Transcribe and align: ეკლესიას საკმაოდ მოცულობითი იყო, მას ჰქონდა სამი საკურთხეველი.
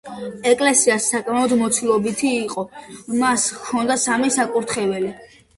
ეკლესიას 0.51 1.09
საკმაოდ 1.11 1.53
მოცულობითი 1.59 2.31
იყო, 2.37 2.65
მას 3.25 3.47
ჰქონდა 3.59 3.99
სამი 4.07 4.35
საკურთხეველი. 4.39 5.17